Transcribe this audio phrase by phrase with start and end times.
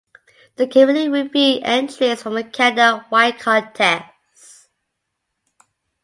[0.55, 4.67] The committee reviewed entries from a Canada wide contest.